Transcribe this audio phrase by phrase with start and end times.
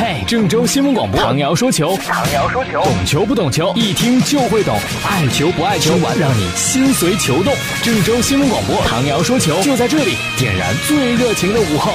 [0.00, 4.74] 嘿，郑州新闻广播，唐瑶说球，唐瑶说球，懂球不懂球，一听就会懂，
[5.06, 7.52] 爱球不爱球，让你心随球动。
[7.82, 11.92] 郑州新闻广播，唐瑶说球，就在这里，点燃最热情的午后。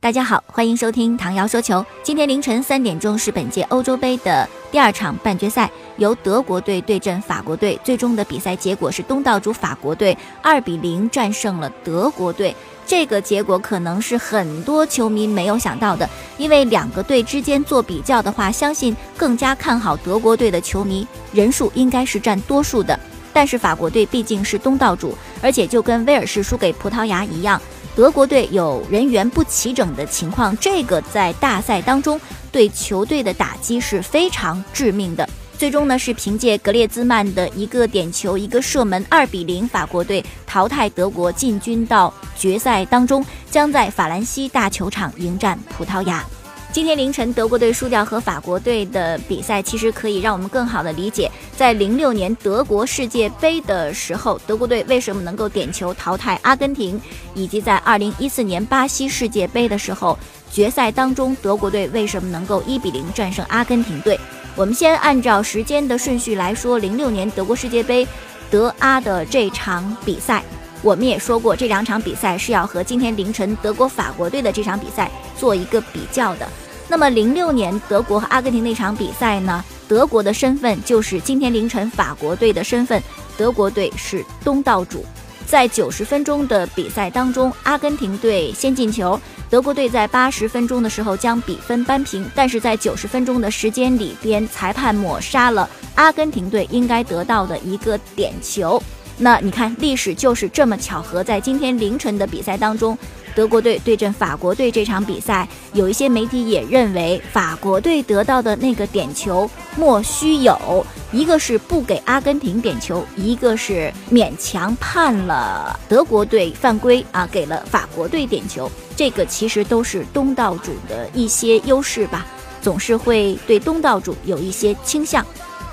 [0.00, 1.86] 大家好，欢迎收听唐瑶说球。
[2.02, 7.78] 今天凌晨三点钟是本届欧洲杯的第二场半决赛，由德国队对阵法国队。
[7.84, 12.56] 最终的比赛结果是东道主法国队二比零战胜了德国队。
[12.86, 16.08] 这个结果可能是很多球迷没有想到的，
[16.38, 22.98] 因为两个队之间做比较的话，相信更加看好德国队的球迷人数应该是占多数的。
[23.30, 27.60] 但是法国队毕竟是东道主，而且就跟威尔士输给葡萄牙一样，
[27.94, 32.20] 德国队有人员不齐整的情况，这个在大赛当中
[32.52, 35.28] 对球队的打击是非常致命的。
[35.58, 46.24] 最终呢，是凭借格列兹曼的一个点球、一个射门，二比零，法国队淘汰德国，进军到决赛当中，将在法兰西大球场迎战葡萄牙。
[46.72, 56.98] 今天凌晨德国队输掉和法国队的比赛，其实可以让我们更好的理解，在零六年德国世界杯的时候，德国队为什么能够点球淘汰阿根廷，
[57.34, 60.18] 以及在二零一四年巴西世界杯的时候，
[60.50, 64.18] 决赛当中德国队为什么能够一比零战胜阿根廷队。
[64.56, 68.08] 我们先按照时间的顺序来说，零六年德国世界杯
[68.50, 70.42] 德阿的这场比赛，
[70.82, 76.48] 我们也说过，这两场比赛是要和今天凌晨德国法国队的这场比赛做一个比较的。
[76.88, 83.00] 那么零六年德国和阿根廷那场比赛呢，德国的身份就是今天凌晨法国队的身份，
[83.36, 85.04] 德国队是东道主。
[85.46, 92.28] 在九十分钟的比赛当中，阿根廷队先进球，德国队在八十分钟的时候将比分扳平。
[92.34, 98.82] 但是在九十分钟的时间里边，裁判抹杀了阿根廷队应该得到的一个点球。
[99.22, 102.98] 那你看，历史就是这么巧合，在今天凌晨的比赛当中。
[103.36, 118.68] 德国队对阵法国队这场比赛，有一些媒体也认为法国队得到的那个点球莫须有，一个是不给阿根廷点球，一个是勉强判了德国队犯规啊，给了法国队点球。
[118.96, 122.26] 这个其实都是东道主的一些优势吧，
[122.60, 125.24] 总是会对东道主有一些倾向。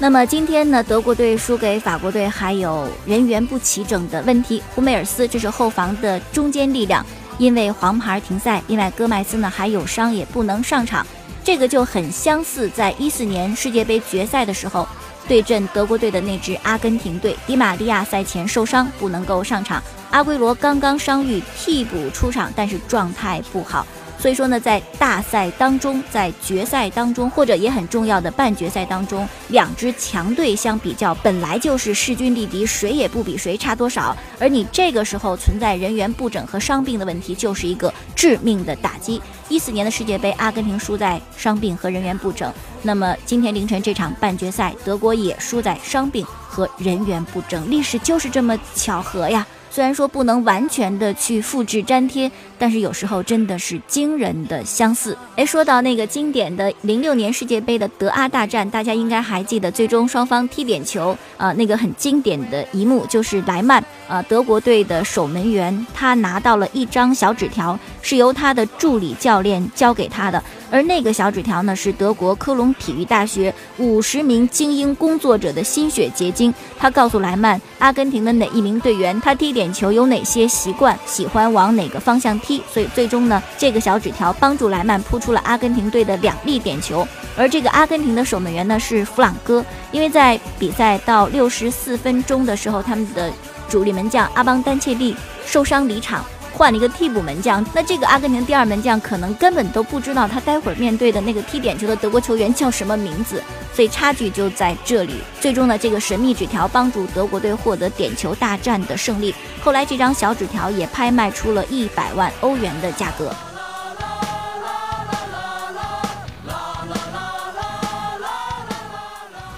[0.02, 4.64] 那么今天呢，德国队输给法国队，还有人员不齐整的问题。
[4.74, 7.06] 胡梅尔斯这是后防的中坚力量。
[7.38, 11.06] 因为黄牌停赛，另外戈麦斯呢还有伤，也不能上场。
[11.44, 14.88] 这个就很相似，在一四年世界杯决赛的时候，
[15.28, 23.86] 对阵德国队的那支阿根廷队，迪玛利亚赛前受伤不能够上场，阿圭罗刚刚伤愈替补出场，但是状态不好。
[24.19, 34.16] 所以说呢，在大赛当中，在决赛当中，或者也很重要的半决赛当中，两支强队相比较，本来就是势均力敌，谁也不比谁差多少。
[34.38, 39.22] 而你这个时候存在人员不整和伤病的问题，就是一个致命的打击。
[39.47, 42.53] 一四年的世界杯，阿根廷输在伤病和人员不整，
[42.84, 47.72] 那么今天凌晨这场半决赛，德国也输在伤病和人员不整。
[47.72, 49.47] 历史就是这么巧合呀。
[49.72, 52.29] 虽然说不能完全的去复制粘贴，
[52.59, 55.18] 但是有时候真的是惊人的相似。
[55.36, 70.44] 哎，说到那个经典的零六年世界杯的德阿大战，大家应该还记得，最终双方踢点球啊，那个很经典的一幕就是莱曼啊，德国队的守门员，他拿到了一张小纸条，是由他的助理教练交给他的。
[70.72, 76.53] 而那个小纸条呢，是德国科隆体育大学五十名精英工作者的心血结晶。
[76.78, 82.49] 他告诉莱曼，阿根廷的哪一名队员，他踢点球有哪些习惯，喜欢往哪个方向踢。
[82.72, 87.08] 所以最终呢，这个小纸条帮助莱曼扑出了阿根廷队的两粒点球。
[87.38, 93.32] 而这个阿根廷的守门员呢是弗朗哥，因为在比赛到六十四分钟的时候，他们的
[93.68, 95.16] 主力门将阿邦丹切利
[95.46, 96.24] 受伤离场。
[96.54, 103.42] 换了一个替补门将，那这个阿根廷第二门将可能根本都不知道他待会儿面对的那个踢点球的德国球员叫什么名字，
[103.74, 105.16] 所以差距就在这里。
[105.40, 109.34] 最终呢，这个神秘纸条帮助德国队获得点球大战的胜利。
[109.62, 113.34] 后来这张小纸条也拍卖出了一百万欧元的价格。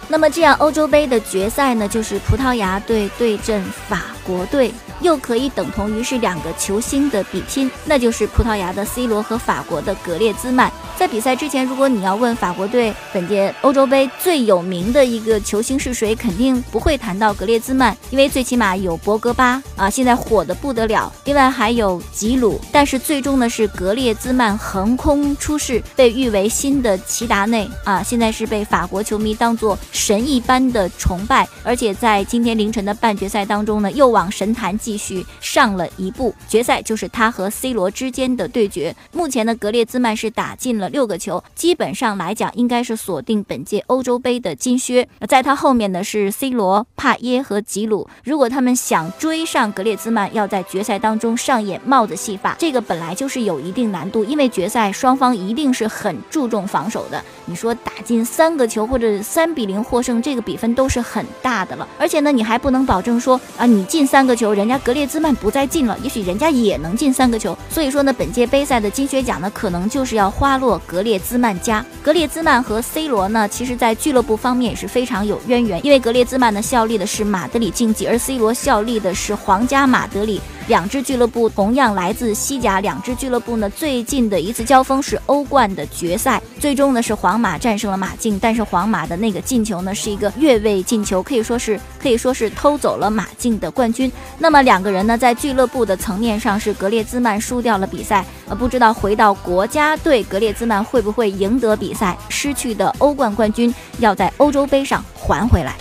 [0.07, 4.71] 那么这样，欧洲杯的决赛呢，就是葡萄牙队对阵法国队。
[5.01, 10.71] 又可以等同于是两个球星的比拼，那就是葡萄牙的 C 罗和法国的格列兹曼。
[10.97, 21.11] 在比赛之前，如果你要问法国队本届欧洲杯最有名的一个球星是谁，肯定不会谈到格列兹曼，因为最起码有博格巴啊，现在火的不得了。
[21.25, 34.90] 另外还有吉鲁，但是最终呢是格列兹曼横空出世，被誉为新的齐达内啊，现在是被法国球迷当作神一般的崇拜，而且在今天凌晨的半决赛当中呢，又往神坛祭。
[34.91, 36.35] 继续上了一步。
[36.49, 38.93] 决赛就是他和 C 罗之间的对决。
[39.13, 45.07] 目前呢，格列兹曼是打进了六个球，基本上来讲应该是锁定本届欧洲杯的金靴。
[45.29, 48.09] 在他后面呢是 C 罗、帕耶和吉鲁。
[48.25, 57.23] 如果他们想追上格列兹曼，要在决赛当中上演帽子戏法，这个本来就是有一定难度，因为决赛双方一定是很注重防守的。
[57.45, 61.87] 你说打进三个球或者三比零获胜，这个比分都是很大的了。
[61.97, 67.57] 而且呢，你还不能保证说啊，你进三个球，人家格列兹曼不再进了，也许人家也能进三个球。
[67.69, 71.85] 所以说呢，本届杯赛的金靴奖呢，可能就是要花落格列兹曼家。
[72.01, 80.41] 格列兹曼和 C 罗呢，其实在俱乐部方面也是非常有渊源，因为格列兹曼呢效力的是马德里竞技，而 C 罗效力的是皇家马德里。
[80.67, 94.11] 两支俱乐部同样来自西甲，两支俱乐部呢最近的一次交锋是欧冠的决赛，最终呢是皇马战胜了马竞，但是皇马的那个进球呢是一个越位进球，可以说是可以说是偷走了马竞的冠军。
[94.37, 105.75] 那么两个人呢在俱乐部的层面上是格列兹曼输掉了比赛，呃不知道回到国家队格列兹曼会不会赢得比赛，失去的欧冠冠军要在欧洲杯上还回来。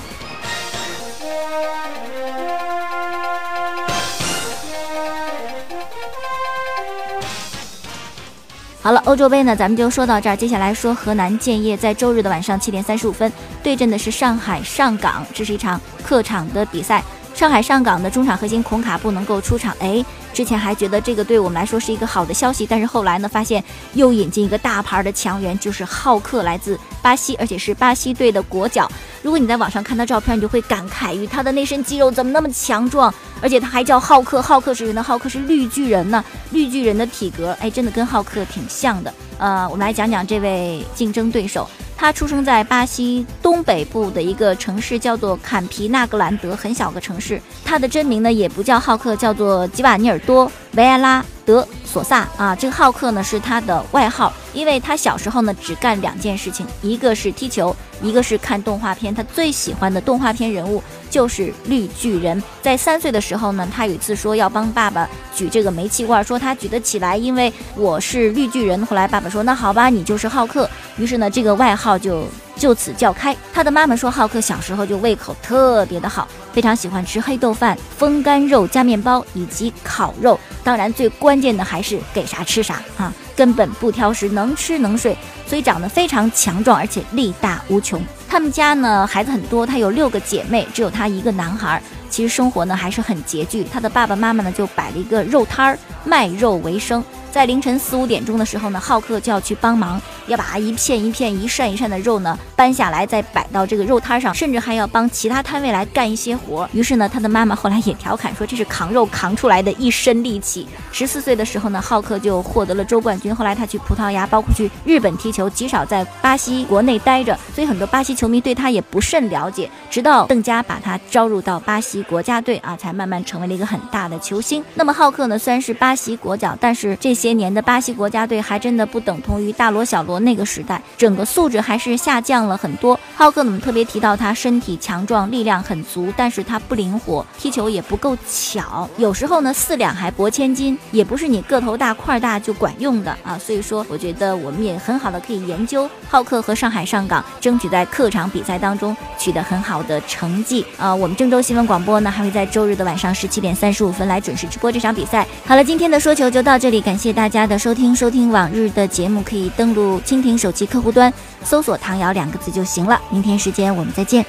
[8.83, 10.35] 好了，欧洲杯呢，咱们就说到这儿。
[10.35, 13.31] 接下来说河南建业在周日的晚上七点三十五分
[13.63, 17.05] 对阵的是上海上港，这是一场客场的比赛。
[17.41, 20.05] 上海上港的中场核心孔卡不能够出场，哎。
[20.35, 23.65] 之前还觉得这个对我们来说是一个好的消息，但是后来呢，发现
[23.95, 28.87] 又引进一个大牌的强援，就是浩克，来自巴西，而且是巴西队的国脚。
[29.23, 34.43] 如果你在网上看到照片，你就会感慨于他的那身肌肉怎么那么强壮，而且他还叫浩克。
[34.43, 35.03] 浩克是谁呢？
[35.03, 36.23] 浩克是绿巨人呢。
[36.51, 39.13] 绿巨人的体格，哎，真的跟浩克挺像的。
[39.39, 41.67] 呃，我们来讲讲这位竞争对手。
[42.01, 47.39] 他出生在巴西东北部的一个城市，叫做坎皮纳格兰德，很小个城市。
[47.63, 52.55] 他的真名呢也不叫浩克，叫做吉瓦尼尔多维埃拉德索萨啊。
[52.55, 59.15] 这个浩克呢是他的外号，因为他小时候呢只干两件事情，一个是踢球，一个是看动画片。
[59.15, 62.43] 他最喜欢的动画片人物就是绿巨人。
[62.63, 68.85] 在三岁的时候呢，他有一次说要帮爸爸举这个煤气罐，说他举得起来，因为我是绿巨人。
[68.87, 70.69] 后来爸爸说那好吧，你就是浩克。
[70.97, 72.25] 于是呢，这个外号就
[72.61, 73.35] 就此叫开。
[73.53, 80.39] 他的妈妈说，浩克小时候就胃口特别的好，非常喜欢吃黑豆饭、风干肉加面包以及烤肉。
[80.63, 85.17] 当然，最关键的还是给啥吃啥啊，根本不挑食，能吃能睡，
[85.47, 87.99] 所以长得非常强壮，而且力大无穷。
[88.29, 91.83] 他们家呢孩子很多，他有六个姐妹，只有他一个男孩。
[92.11, 97.03] 其实生活呢还是很拮据，他的爸爸妈妈呢就摆了一个肉摊儿，卖肉为生。
[97.31, 106.69] 在凌晨四五点钟的时候呢，浩克就要去帮忙，要把一片一片、一扇一扇的肉呢搬下来，再摆到这个肉摊上，甚至还要帮其他摊位来干一些活。
[106.73, 110.67] 于是呢，他的妈妈后来也调侃说，这是扛肉扛出来的一身力气。
[110.91, 113.30] 十四岁的时候呢，浩克就获得了州冠军。
[113.35, 119.71] 后来他去葡萄牙，包括去日本踢球，极少在巴西国内待着，所以很多巴西球迷对他也不甚了解。
[119.91, 124.65] 直到邓加把他招入到巴西国家队啊，才慢慢成为了一个很大的球星。
[124.75, 132.99] 那么浩克呢，虽然是巴西国脚，但是这些年的巴西国家队还真的不等同于大罗小罗那个时代，整个素质还是下降了很多。
[133.15, 143.39] 浩克呢我们特别提到他身体强壮，力量很足，但是他不灵活，踢球也不够巧，有时候呢四两还驳千斤，也不是你个头大块大就管用的啊。
[143.39, 150.95] 所以说，我觉得我们也很好的可以研究浩克和上海上港，争取在客场比赛当中取得很好的成绩啊。
[150.95, 155.27] 我们郑州新闻广播呢还会在周日的晚上十七点三十五分来准时直播这场比赛。
[155.45, 157.41] 好了，今天的说球就到这里，感谢大家。
[157.51, 161.13] 的收听收听往日的节目，可以登录蜻蜓手机客户端，
[161.43, 163.01] 搜索“唐瑶”两个字就行了。
[163.11, 164.25] 明天时间我们再见。